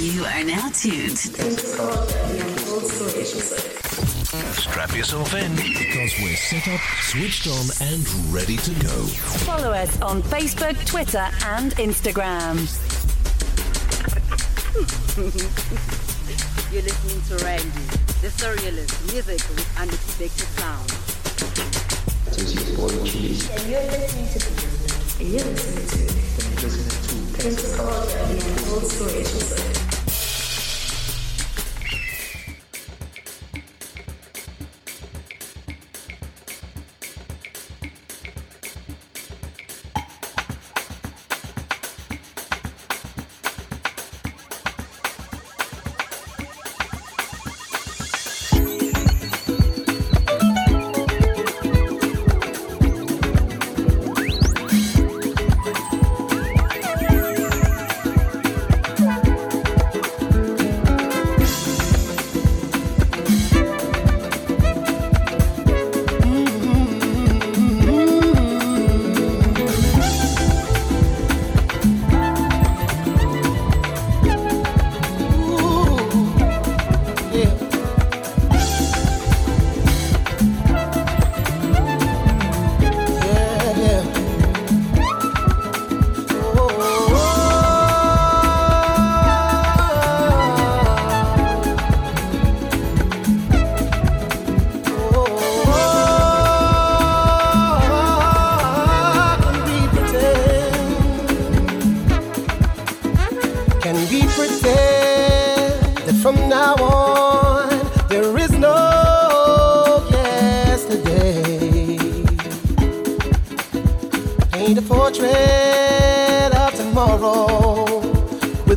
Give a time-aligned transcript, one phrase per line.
[0.00, 1.18] You are now tuned.
[4.58, 9.06] Strap yourself in because we're set up, switched on, and ready to go.
[9.46, 12.56] Follow us on Facebook, Twitter, and Instagram.
[16.72, 17.70] You're listening to Randy,
[18.20, 20.90] the surrealist music with unexpected sound.
[22.26, 24.38] And you're listening to
[25.20, 26.24] and you're listening to
[27.38, 29.83] Pensive Culture and Old Stories.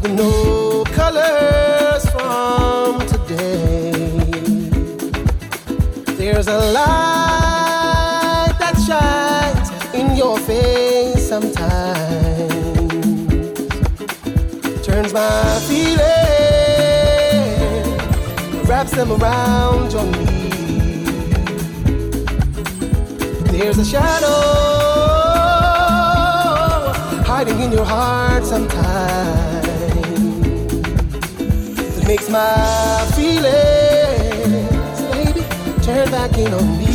[0.02, 4.14] with no colors from today.
[6.17, 12.94] There's a light that shines in your face sometimes,
[14.86, 15.98] turns my feelings,
[18.70, 21.08] wraps them around your knees.
[23.52, 24.58] There's a shadow
[27.26, 29.47] hiding in your heart sometimes
[32.08, 33.52] makes my feelings,
[35.12, 35.44] baby,
[35.82, 36.86] turn back in on me.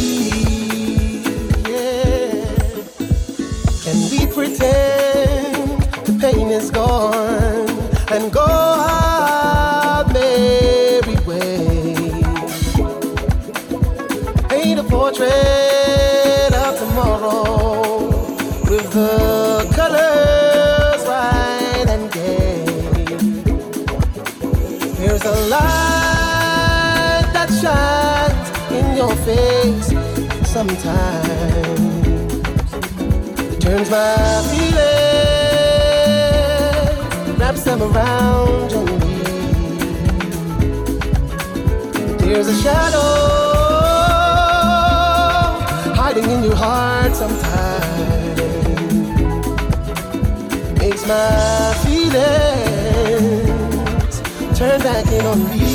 [30.63, 31.29] sometimes
[33.53, 34.79] it turns my feelings,
[37.41, 40.07] wraps them around your knees.
[42.21, 43.11] There's a shadow
[45.99, 48.41] hiding in your heart sometimes.
[50.79, 53.35] Makes my feelings
[54.57, 55.72] turn back in on me.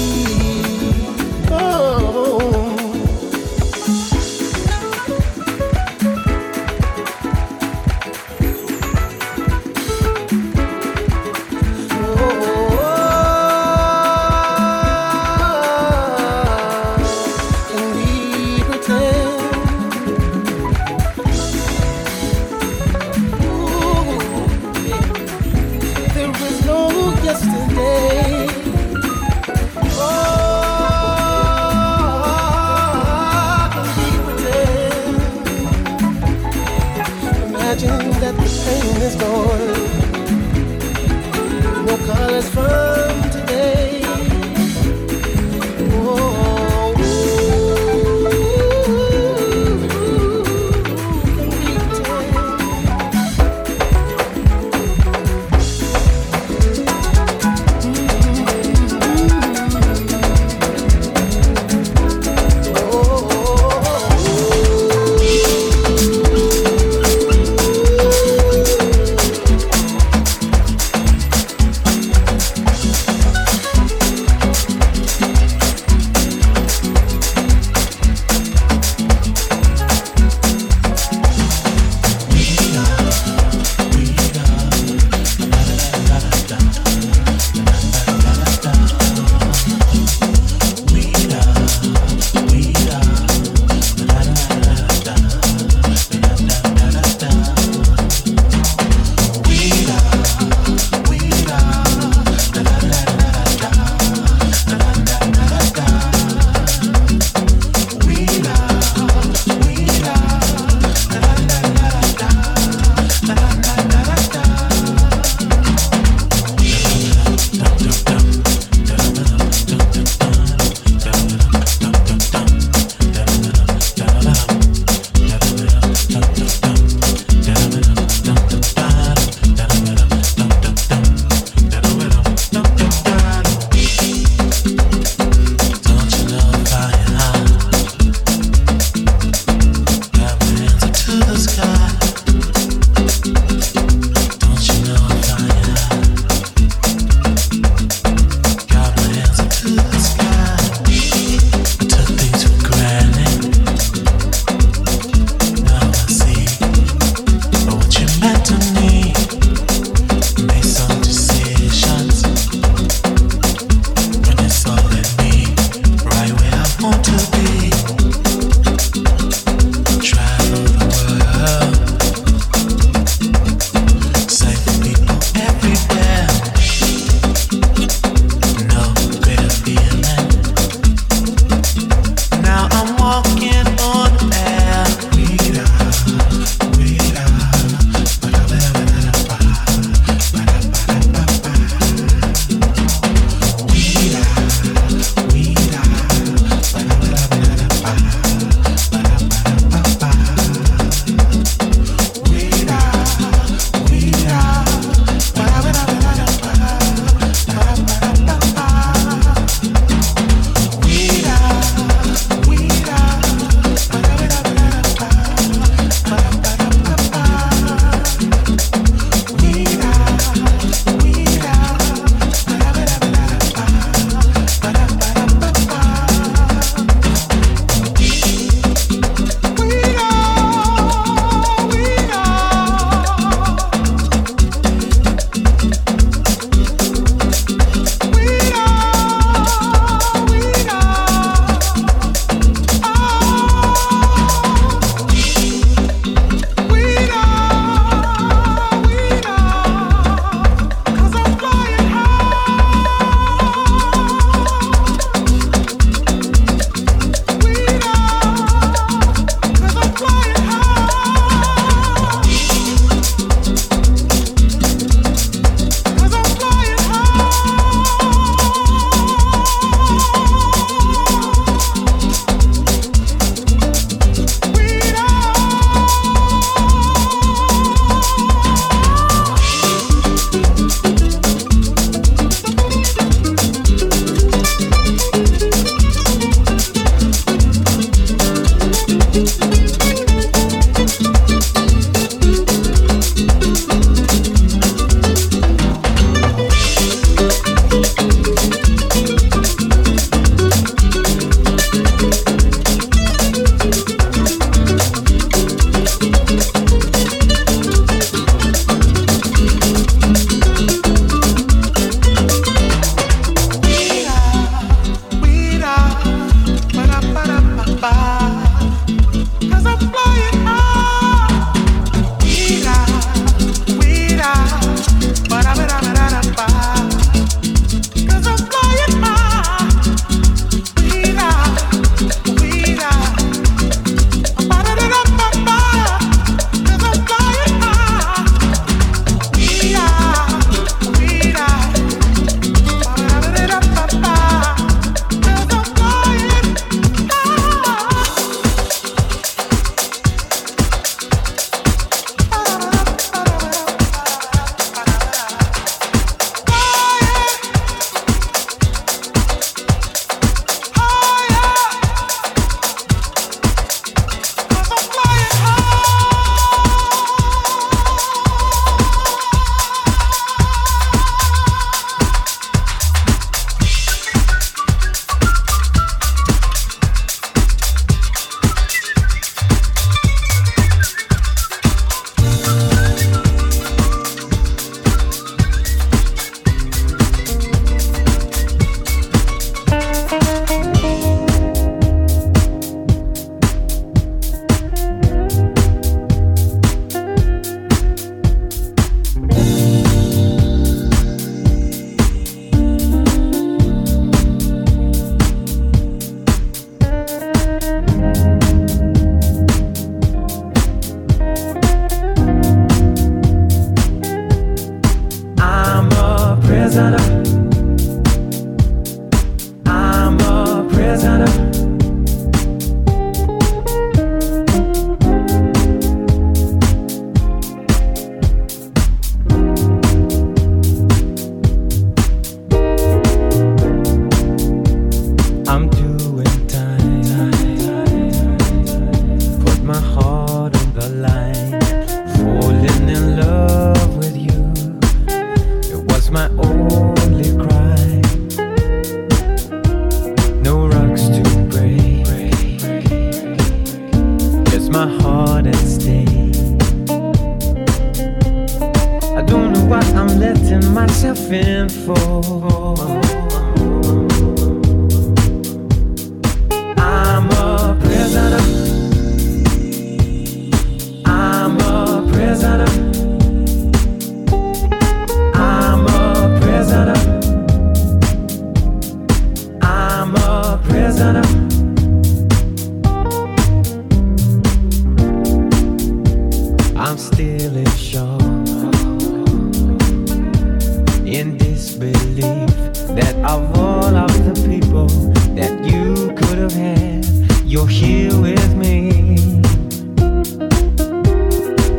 [493.07, 494.87] that of all of the people
[495.33, 497.05] that you could have had,
[497.45, 499.39] you're here with me.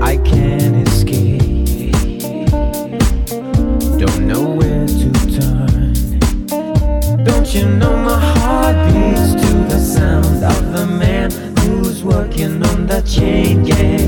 [0.00, 1.92] I can't escape,
[3.98, 5.92] don't know where to turn.
[7.24, 12.86] Don't you know my heart beats to the sound of the man who's working on
[12.86, 14.07] the chain gang?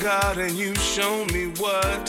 [0.00, 2.08] God, and you show me what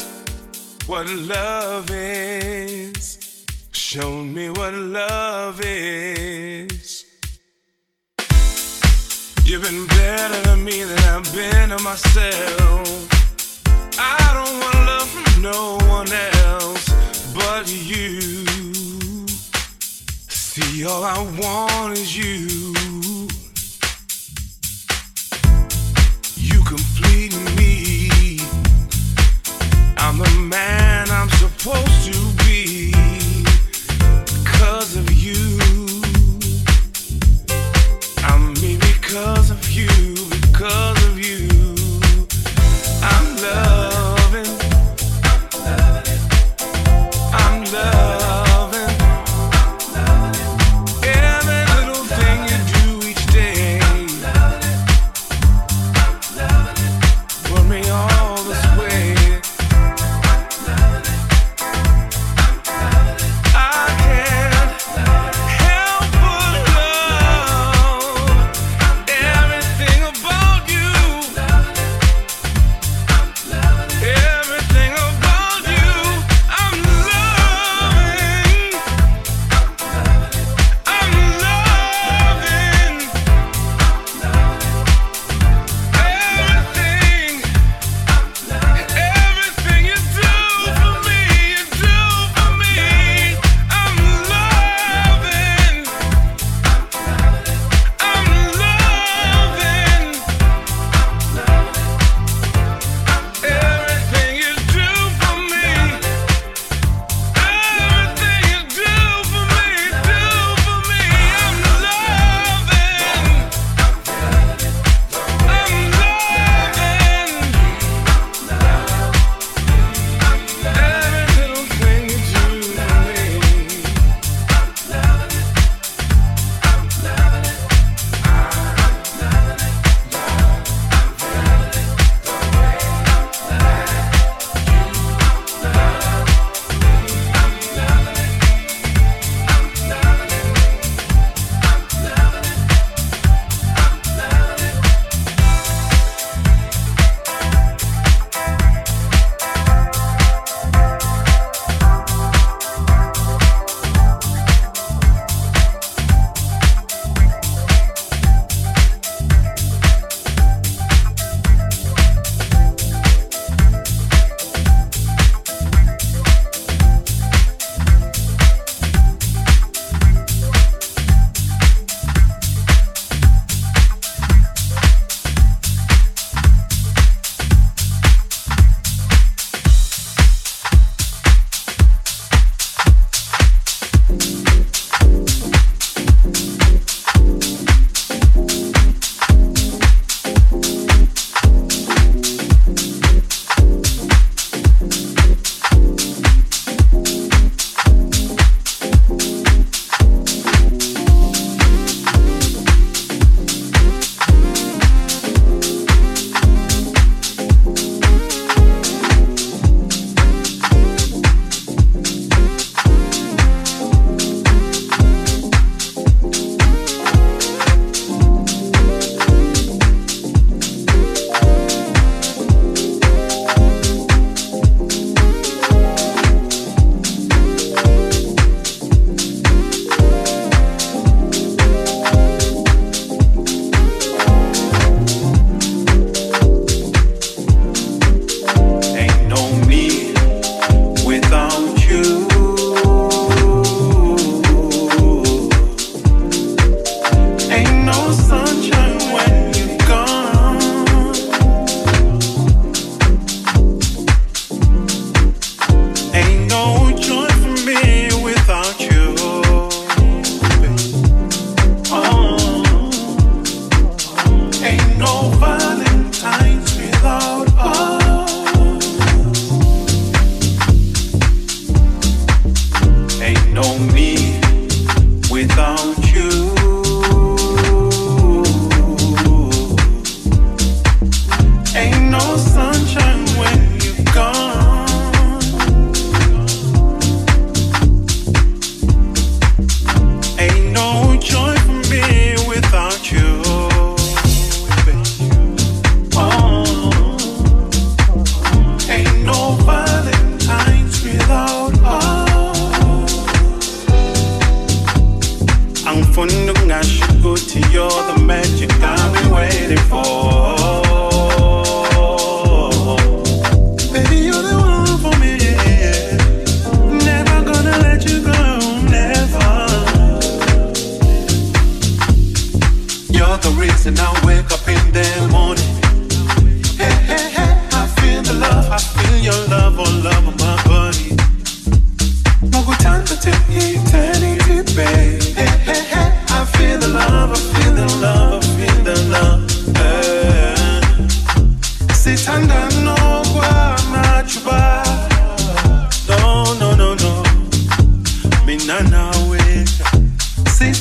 [0.87, 3.45] what love is.
[3.73, 7.05] Show me what love is.
[9.43, 13.09] You've been better to me than I've been to myself.
[13.99, 16.11] I don't want love from no one
[16.45, 16.87] else
[17.35, 18.45] but you.
[20.29, 22.80] See, all I want is you.
[30.23, 32.17] the man I'm supposed to
[34.43, 35.57] because of you.
[38.23, 39.50] I'm me because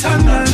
[0.02, 0.49] eternal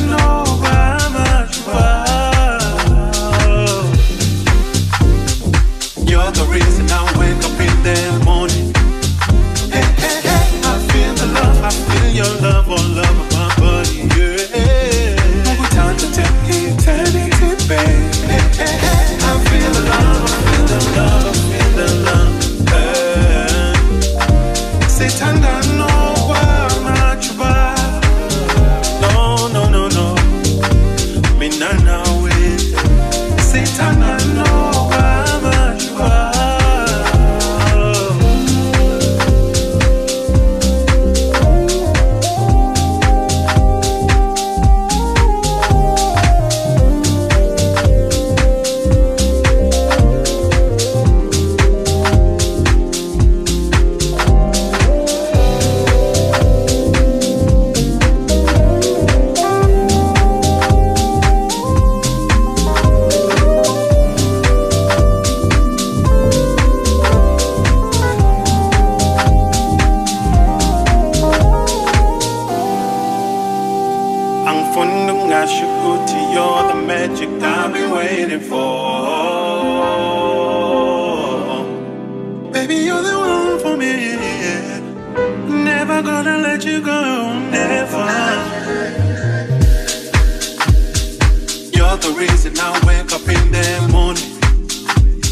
[92.46, 94.22] and I wake up in the morning.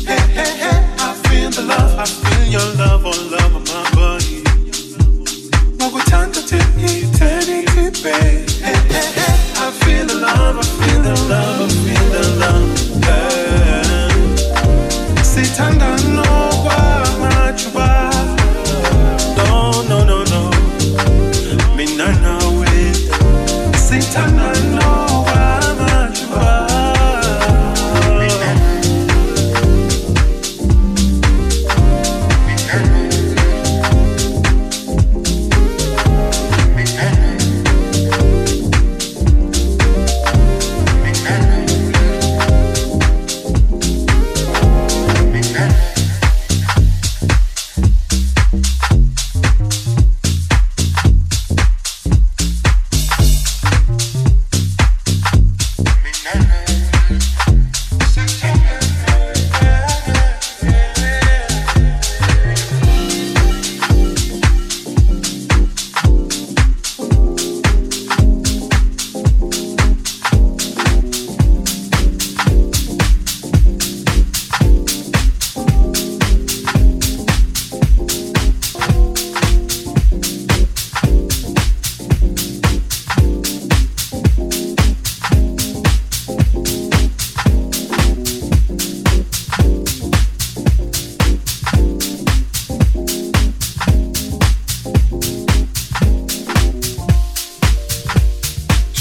[0.05, 4.43] Hey, hey, hey, I feel the love, I feel your love, all over my body.
[5.79, 8.49] No good time to take eternity, babe.
[8.59, 11.84] Hey, hey, hey, I feel the love, I feel the love.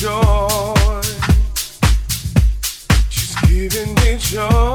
[0.04, 1.02] joy.
[3.10, 4.73] She's giving me joy.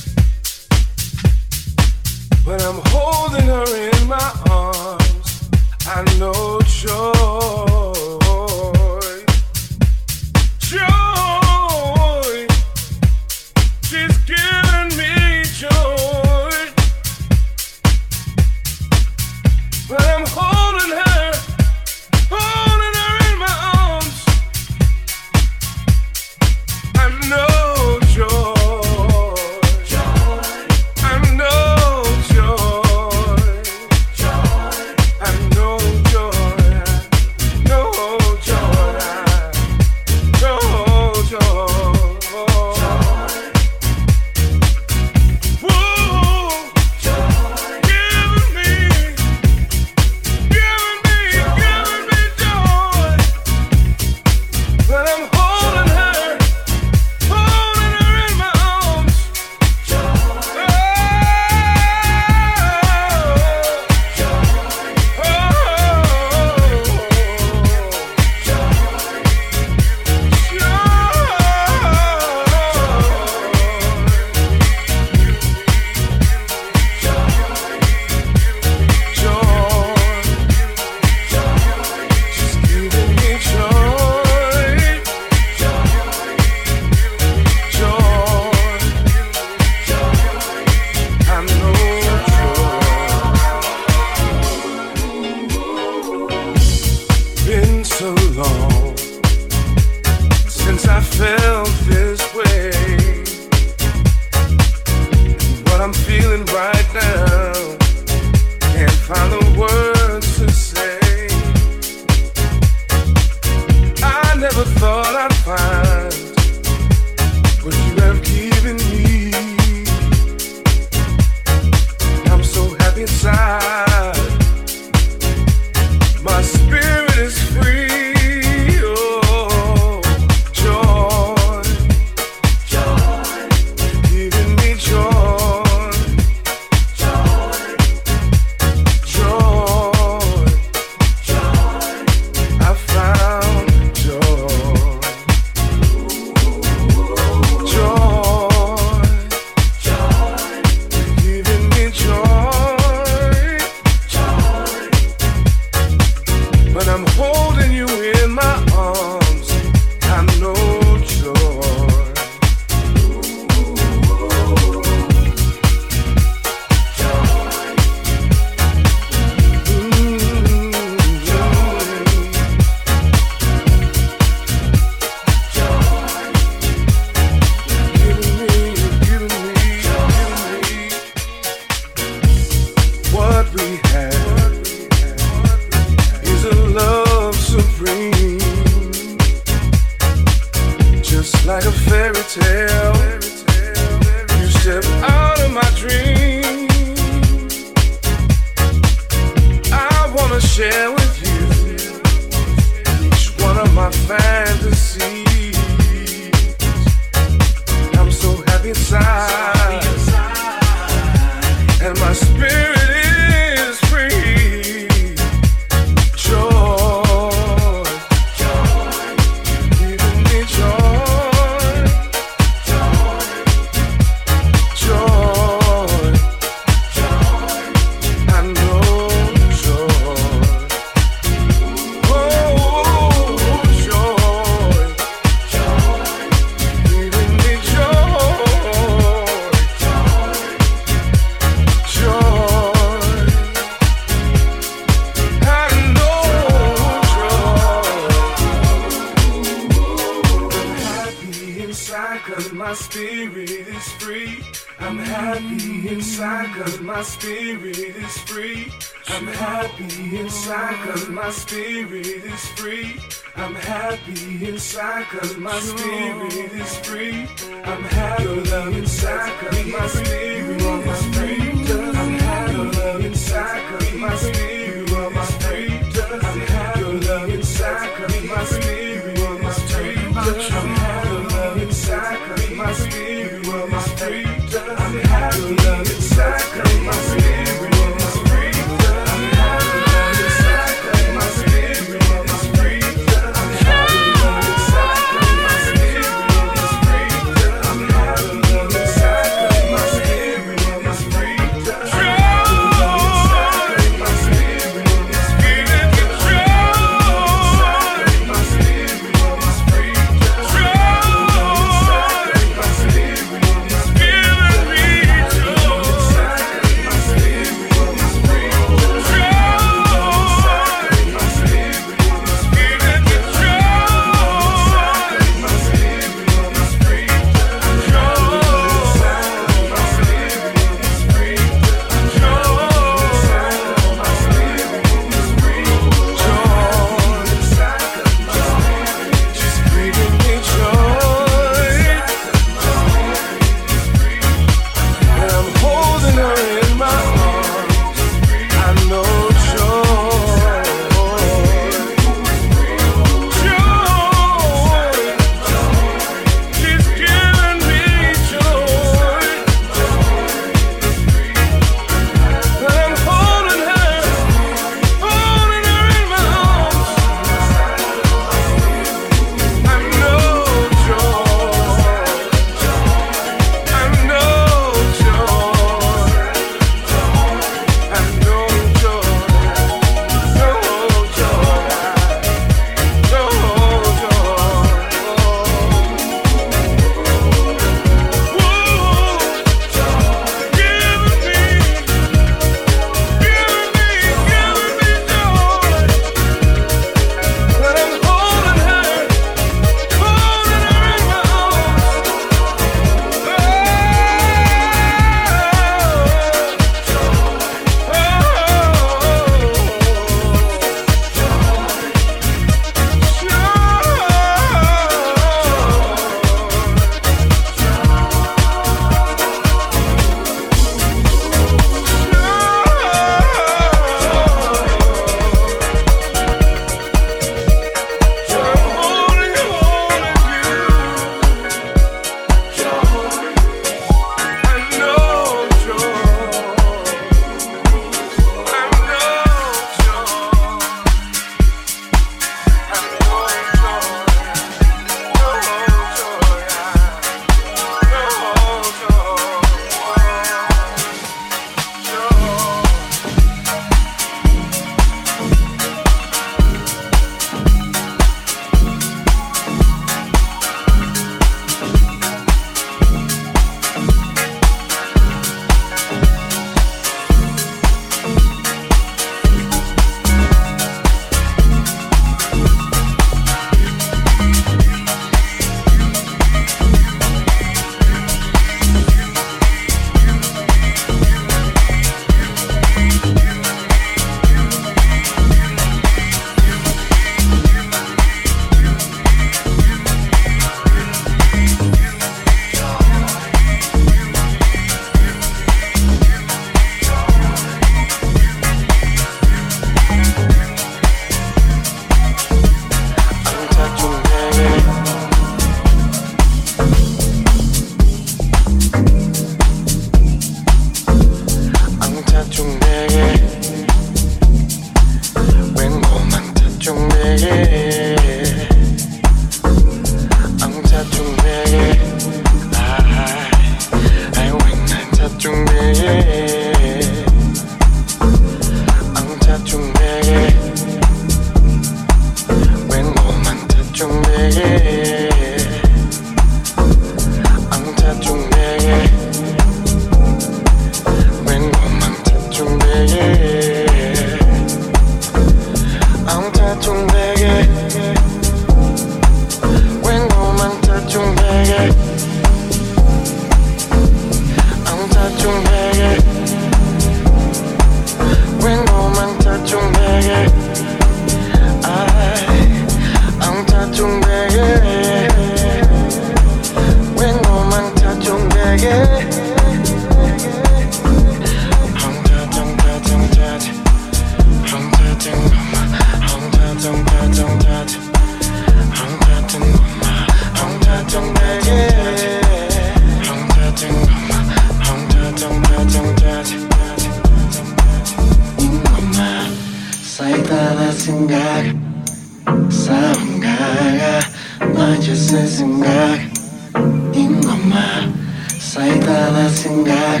[598.56, 600.00] 사이다나 생각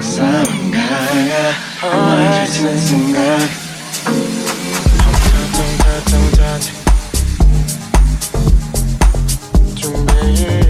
[0.00, 3.38] 사랑가야 만져지는 생각.
[5.56, 6.60] 텅텅텅텅텅
[9.74, 10.69] 준비해.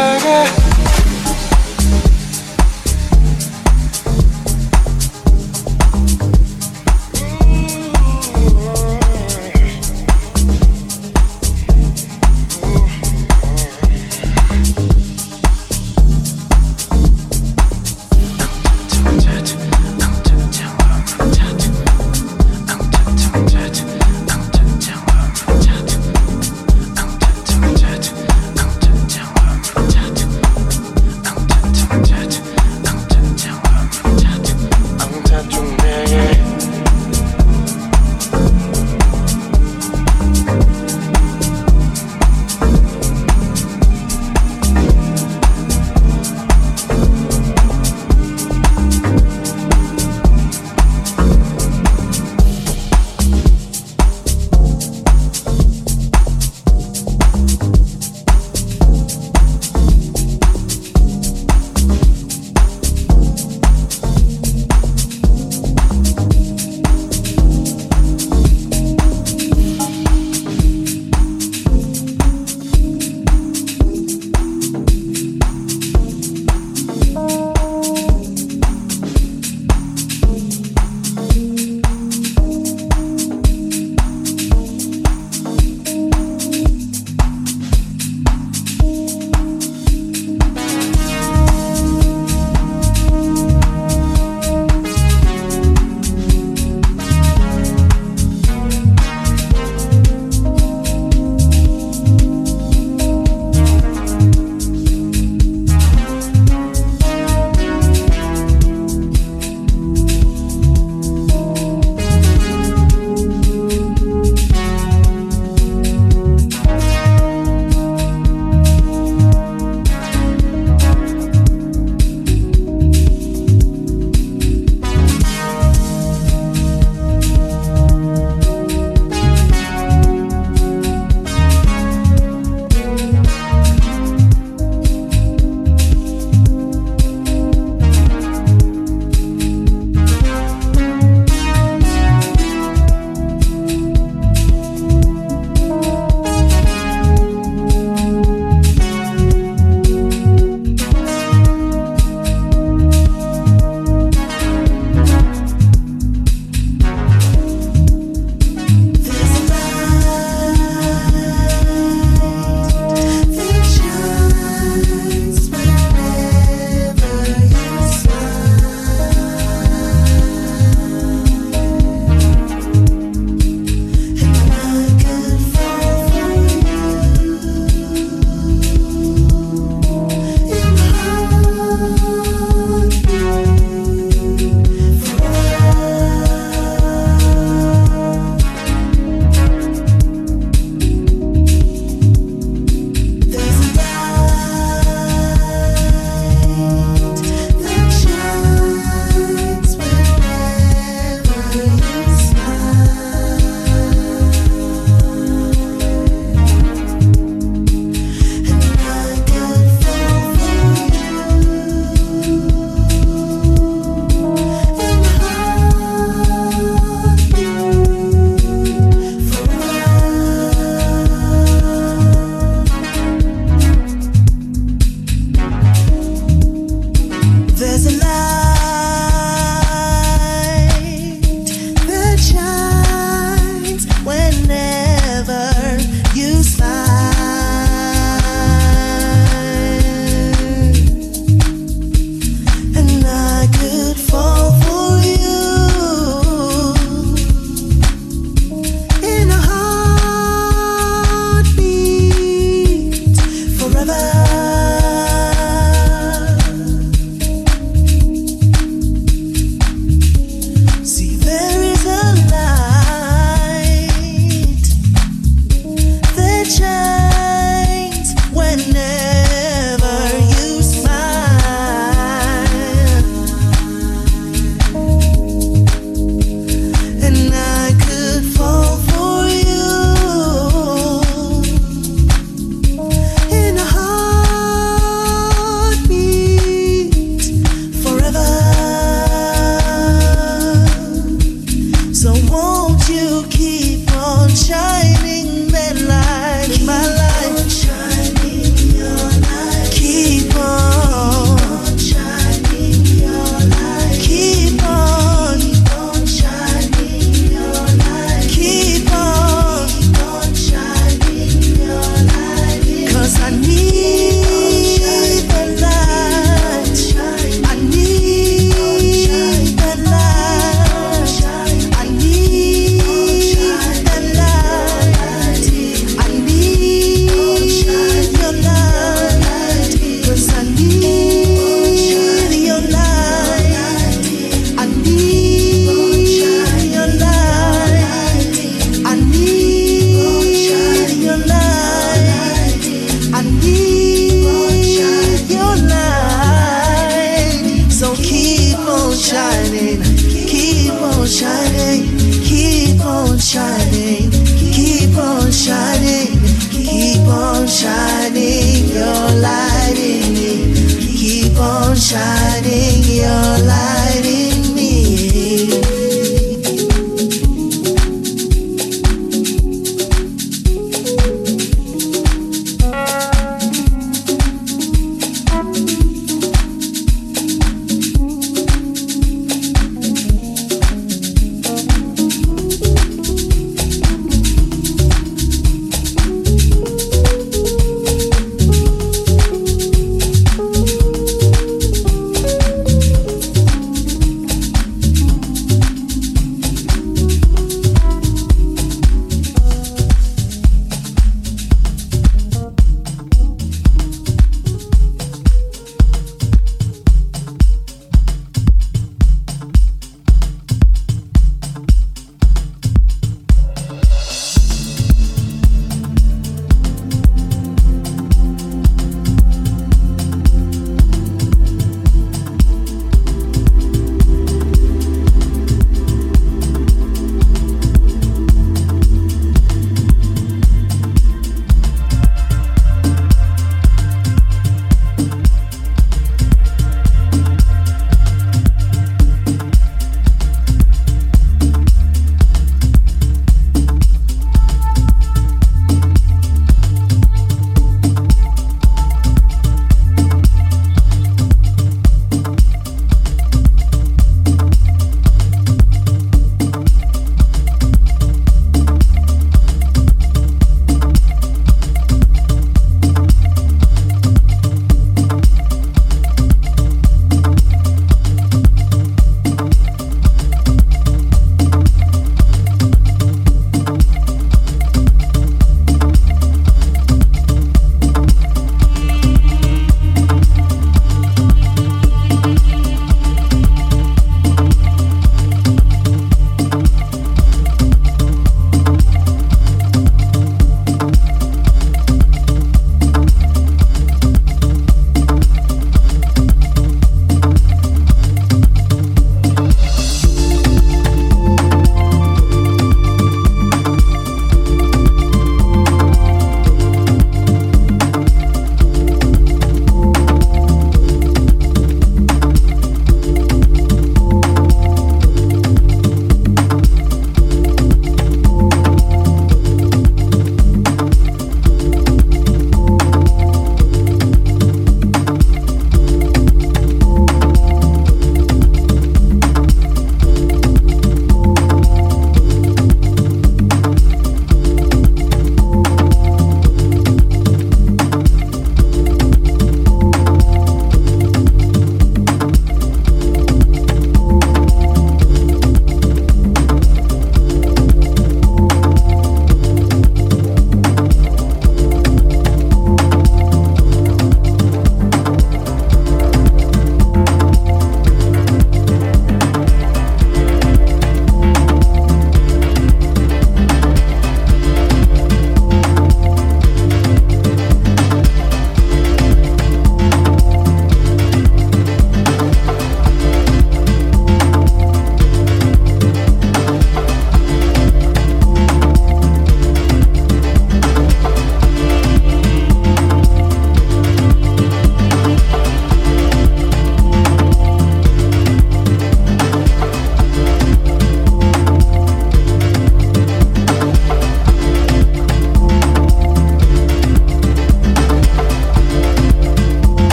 [292.31, 295.00] won't you keep on shining?